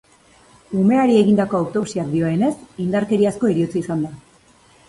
[0.83, 2.51] Umeari egindako autopsiak dioenez,
[2.87, 4.15] indarkeriazko heriotza izan da.